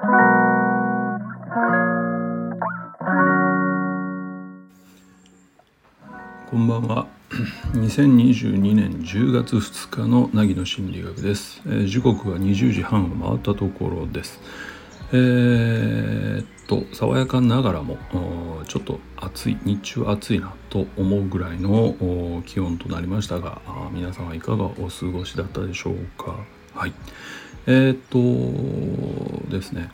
[0.00, 0.06] こ
[6.56, 7.06] んばんは。
[7.76, 14.40] 2022年10月2日の凪の心理学です、えー、時刻は20時半を回ったところです。
[15.12, 17.98] えー、っと爽やかながらも
[18.68, 23.60] ちょっと暑い日中暑いなと思うぐらいの気温となりましたが
[23.92, 26.36] 皆さんはいかがお過ごしだったでしょうか？
[26.74, 26.92] はい。
[27.66, 29.90] えー、っとですね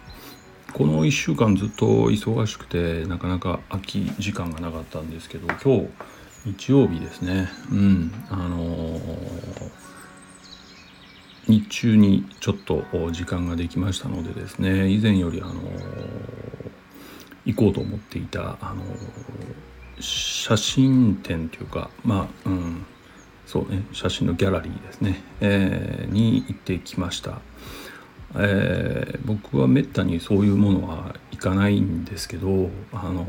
[0.73, 5.89] この1週間ずっと忙しくてなかなか空き時間がなかったんですけど今日
[6.47, 7.49] 日曜日ですね。
[7.73, 9.01] うんあのー、
[11.49, 15.57] 日中にちょっと時間ができましたのでですね以前よりあのー、
[17.47, 22.87] 行こうと思っていたあのー、写真展というかまあうん
[23.47, 27.41] そうね写真のギャラリーですね、えー、に行ってきました。
[28.39, 33.27] えー、僕はめったにそういうものは行かないんですけどあの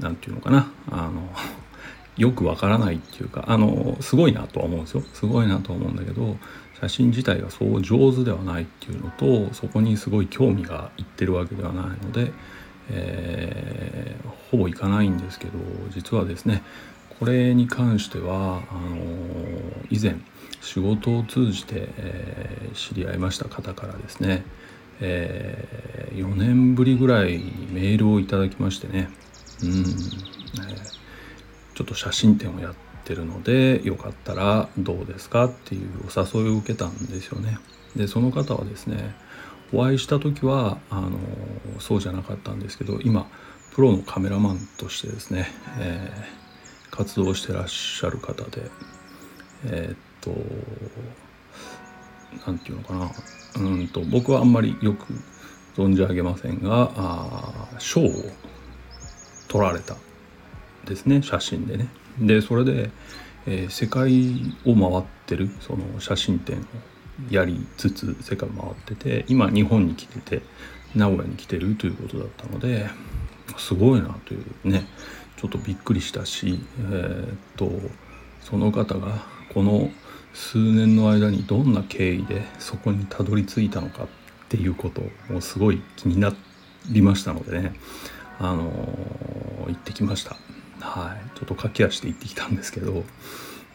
[0.00, 0.70] 何て言うのかな。
[0.90, 1.32] あの
[2.16, 5.02] よくわからないっていうかあのすごいなとは思うんですよ。
[5.14, 6.36] すごいなとは思うんだけど
[6.80, 12.32] 写真自体がそう上手ではないっていうのとそこにすごい興味がいってるわけではないので、
[12.90, 15.52] えー、ほぼいかないんですけど
[15.90, 16.62] 実はですね
[17.18, 18.96] これに関してはあの
[19.90, 20.16] 以前
[20.60, 24.44] 仕事を通じて、えー、知り合いました方からですね、
[25.00, 27.38] えー、4年ぶりぐらい
[27.70, 29.08] メールをいただきましてね
[29.62, 31.04] うん、えー
[31.74, 37.58] ちょっと写真展をやってるのでよかったらどうですかっていうお誘いを受けたんですよね。
[37.96, 39.14] でその方はですね
[39.72, 41.18] お会いした時はあの
[41.80, 43.26] そうじゃなかったんですけど今
[43.72, 46.43] プロのカメラマンとしてですね、えー、
[46.94, 48.70] 活動してらっしゃる方で
[49.66, 50.30] えー、っと
[52.46, 53.10] 何て言うのかな
[53.64, 55.06] うんと僕はあんまりよく
[55.76, 56.90] 存じ上げませんが
[57.78, 58.12] 賞を
[59.48, 59.96] 取られた
[60.84, 61.88] ですね写真でね。
[62.20, 62.90] でそれで、
[63.46, 66.62] えー、世界を回ってるその写真展を
[67.28, 70.42] やりつつ世界を回ってて今日本に来てて
[70.94, 72.88] 名古屋に来てるということだったので
[73.56, 74.86] すごいなというね
[75.44, 77.70] ちょっとびっくりしたし、えー、っと
[78.40, 79.90] その方がこの
[80.32, 84.06] 数年の間にどんな経緯でそこにたどり着いたのかっ
[84.48, 86.32] ていうこともすごい気にな
[86.88, 87.74] りましたのでね
[88.38, 90.36] あのー、行ってきました。
[90.80, 93.04] はい、ちょっと駆け足で行ってきたんですけど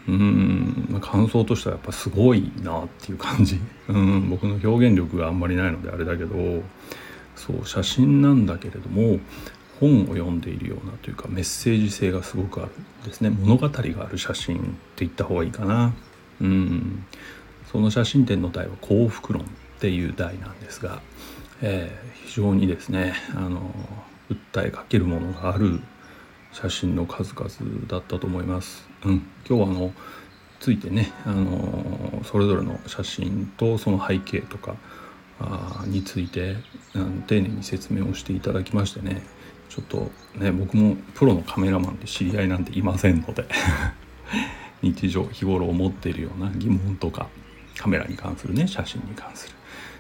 [0.07, 3.59] うん、ま、感想としてはやっぱすごいなっていう感じ
[3.90, 6.63] うん僕の表現力があんまりないのであれだけど
[7.36, 9.19] そう写真なんだけれども
[9.79, 12.72] 本を読んでいるようなというかメッセージ性がすごくある
[13.06, 13.29] ですね。
[13.29, 14.66] 物語がある写真って
[15.06, 15.94] 言った方がいいかな。
[16.41, 17.06] うん。
[17.72, 19.45] その写真展の題は幸福論っ
[19.79, 21.01] ていう題なんですが、
[21.62, 23.73] えー、非常にですねあの
[24.29, 25.79] 訴えかけるものがある
[26.51, 28.88] 写真の数々だったと思います。
[29.06, 29.94] うん、今日はあの
[30.59, 34.75] ついてね、あのそれぞれの写真とその背景とか
[35.85, 36.57] について、
[36.95, 39.22] うん、丁寧に説明をしていただきましてね
[39.69, 43.46] ちょっとね僕もプロのカメラマンで知り合いなんていませんので
[44.81, 47.28] 日常日頃思っているような疑問とか
[47.78, 49.56] カメラに関するね写真に関する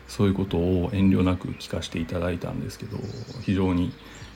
[0.07, 2.97] そういうことを遠慮なく聞かせていただいたんですけど
[3.41, 3.91] 非常に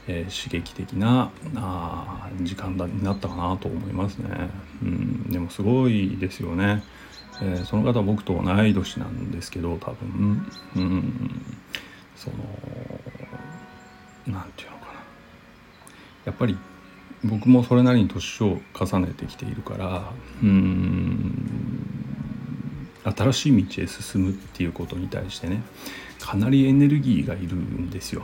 [0.08, 4.50] えー、刺激的なあ時間だになったかなと思いますね。
[4.82, 6.84] うん、でもすごいですよね。
[7.42, 10.46] えー、その方は僕と同い年なんですけど多分、
[10.76, 11.46] うん、
[12.16, 12.36] その
[14.28, 14.78] 何て言うの
[16.26, 16.58] やっぱり
[17.24, 20.12] 僕もそれなりに年を重ねてきているから
[20.42, 21.84] うん
[23.04, 25.62] 新しい道へ進むっていうことに対してね
[26.20, 28.24] かなりエネルギーがいるんですよ。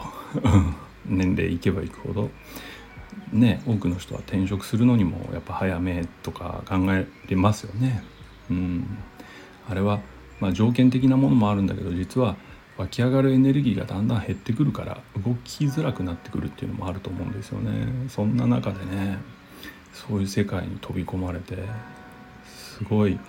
[1.06, 2.30] 年齢いけばいくほど
[3.34, 8.04] ね多くの人は転職するのにもやっぱ早めとか考えれますよね。
[8.50, 8.86] うん、
[9.70, 10.00] あれは、
[10.40, 12.38] まあ、条件的なものもあるんだけど実は
[12.79, 18.09] 湧き上がるエネルギーがだんだん減ってくるから動きづらくなってくるっていうのもあると思うんですよね。
[18.09, 19.20] そんな中でね
[19.93, 21.58] そういう世界に飛び込まれて
[22.46, 23.20] すごい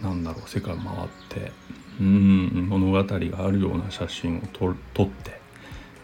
[0.00, 1.52] なんだろう世界を回って
[2.00, 4.40] うん物語があるような写真を
[4.92, 5.40] 撮って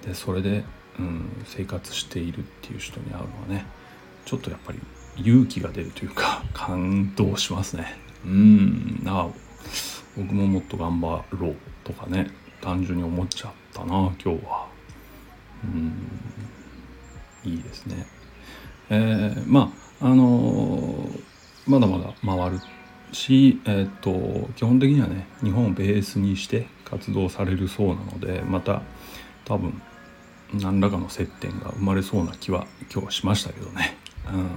[0.06, 0.64] でそれで
[0.98, 3.64] うん、生活しているっていう人に会うのはね
[4.24, 4.80] ちょっとやっぱり
[5.16, 9.28] 勇気が出るというか 感動しますねうんな
[10.16, 14.68] 僕ももっと頑張ろうとかね単純に思っちゃったな今日は
[15.64, 15.92] うん
[17.44, 18.06] いいですね
[18.90, 21.22] えー、まああのー、
[21.66, 22.60] まだまだ回る
[23.12, 28.82] し、えー、っと基本的にはね日本をベースにして活動されるそうなのでまた
[29.44, 29.80] 多分
[30.54, 33.96] 何らかの接点が生まれそうな気は今日はしましたけどね。
[34.32, 34.50] うん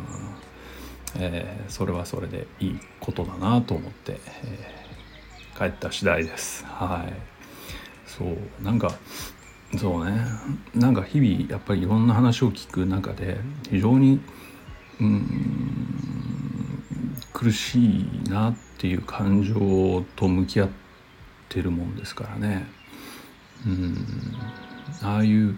[1.18, 6.66] えー、それはそれでいいことだなと思って、えー、帰った次第です。
[6.66, 7.31] はい。
[8.06, 8.92] そうなんか
[9.78, 10.26] そうね。
[10.76, 13.38] なんか日々やっぱりいろんな話を聞く中で
[13.70, 14.20] 非常に
[15.00, 16.84] うん
[17.34, 20.70] 苦しいなっていう感情と向き合っ
[21.48, 22.68] てるもんですからね。
[23.66, 23.98] うん。
[25.02, 25.58] ああいう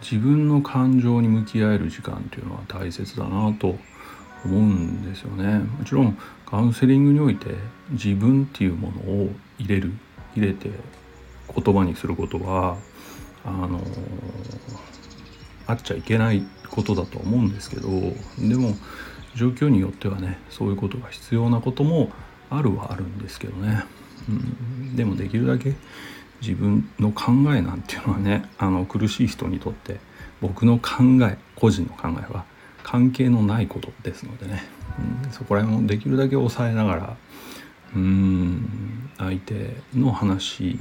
[0.00, 3.76] 自分の感情に向き合える時間っていうのは大切だなと
[4.44, 5.60] 思うんですよね。
[5.60, 7.54] もちろんカウンセリングにおいて
[7.90, 9.92] 自分っていうものを入れる
[10.34, 10.70] 入れて
[11.54, 12.76] 言葉にすることは
[13.44, 13.80] あの
[15.66, 17.88] あっちゃいけないことだと思うんですけど
[18.38, 18.74] でも
[19.34, 22.10] 状況によってはねそういうことが必要なことも
[22.50, 23.84] あるはあるんですけどね、
[24.28, 25.74] うん、でもできるだけ
[26.40, 30.00] 自分の考えなんていうのはねあの苦しい人にとって
[30.40, 32.44] 僕の考え個人の考えは
[32.82, 34.64] 関係のないことですのでね、
[35.24, 37.16] うん、そこら辺をできるだけ抑えながら
[37.94, 40.78] うん相手の話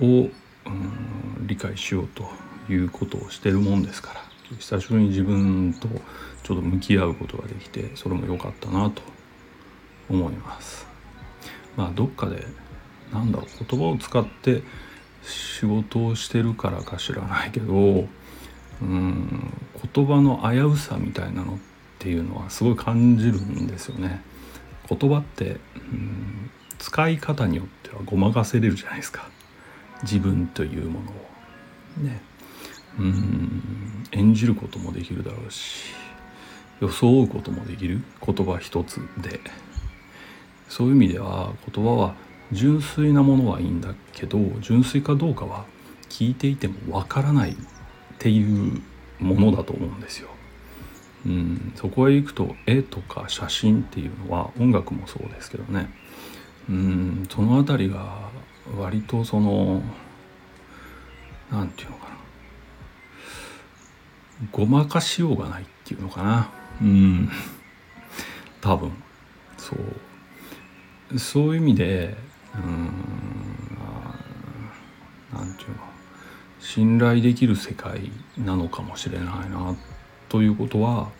[0.00, 2.28] を、うん、理解しようと
[2.68, 4.20] いうことをしてるもんですから
[4.58, 5.88] 久しぶりに自分と
[6.42, 9.02] ちょっと向き合うことができてそれも良かったなと
[10.08, 10.86] 思います。
[11.76, 12.46] まあどっかで
[13.12, 14.62] なんだろう言葉を使って
[15.22, 19.52] 仕事をしてるからか知らないけどうん
[19.94, 21.58] 言葉の危うさみたいなのっ
[21.98, 24.22] ていうのはすごい感じるんですよね。
[24.88, 29.28] 言葉ってうん使い方によってはごまかせれるじゃないですか
[30.02, 31.12] 自分というものを。
[32.02, 32.20] ね。
[32.98, 34.04] うん。
[34.12, 35.94] 演じることもできるだろうし
[36.80, 38.02] 装うこともできる。
[38.24, 39.40] 言葉一つで。
[40.68, 42.14] そういう意味では言葉は
[42.52, 45.64] 純粋なものはいいんだけど純粋かどうかは
[46.08, 47.54] 聞いていてもわからないっ
[48.18, 48.80] ていう
[49.18, 50.28] ものだと思うんですよ。
[51.24, 55.90] うん、そこへ行くと絵とか写真っていうのは音楽もそうですけどね。
[56.68, 57.26] うん。
[57.28, 58.30] その辺りが
[58.78, 59.82] 割とその
[61.50, 62.16] 何て言うのかな。
[64.52, 66.50] ごまかしようがないっていうのかな。
[66.82, 67.30] うん。
[68.60, 68.92] 多分。
[69.56, 69.74] そ
[71.12, 71.18] う。
[71.18, 72.16] そういう意味で
[72.54, 72.90] うん
[75.32, 75.84] 何て言うの。
[76.58, 79.76] 信頼できる世界なのかもしれないな
[80.28, 81.10] ということは、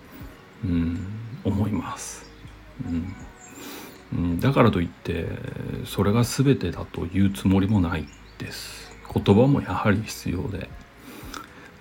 [0.64, 1.06] うん、
[1.44, 2.26] 思います、
[2.84, 3.14] うん。
[4.12, 5.26] うん、だからといって
[5.84, 8.06] それが全てだというつもりもない
[8.38, 8.86] です。
[9.12, 10.68] 言葉もやはり必要で、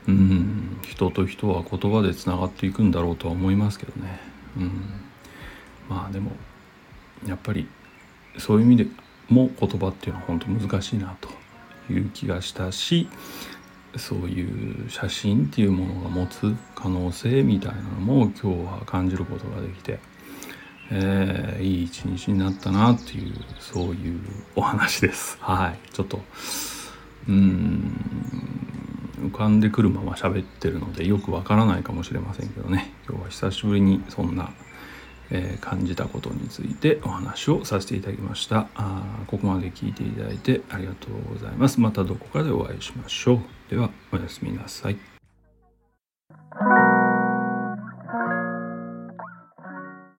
[0.07, 4.19] うん、人と人は言葉でつながっていくんだろうとは思いますけどね、
[4.57, 4.71] うん、
[5.89, 6.31] まあでも
[7.27, 7.67] やっぱり
[8.37, 8.87] そういう意味で
[9.29, 11.29] も言葉っていうのは本当難しいなと
[11.91, 13.09] いう気がしたし
[13.97, 19.99] そういう写真っていうものが持つ可能性みたいなのも今日は感じることができて、
[20.91, 24.19] えー、いい一日になったなっていうそういう
[24.55, 25.37] お話です。
[25.41, 25.89] はい。
[25.91, 26.21] ちょっと
[27.27, 27.99] うん
[29.23, 32.93] 浮かんでくるまま喋ってるのでよくわからないかもしれませんけどね。
[33.07, 34.51] 今日は久しぶりにそんな
[35.31, 38.67] えー、感じたことについてお話をさせていただきました。
[38.75, 41.79] あここまで聞いていただいてありがとうございます。
[41.81, 43.39] またどこかでお会いしましょう。
[43.69, 45.14] ではおやすみなさい